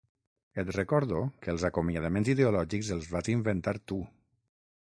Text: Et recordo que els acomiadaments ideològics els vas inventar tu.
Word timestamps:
Et 0.61 0.71
recordo 0.77 1.19
que 1.43 1.53
els 1.53 1.67
acomiadaments 1.69 2.33
ideològics 2.35 2.93
els 2.97 3.13
vas 3.15 3.33
inventar 3.37 3.79
tu. 3.93 4.05